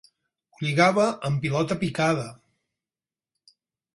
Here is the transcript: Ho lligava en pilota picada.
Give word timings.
Ho 0.53 0.61
lligava 0.67 1.03
en 1.29 1.35
pilota 1.43 1.77
picada. 1.85 2.25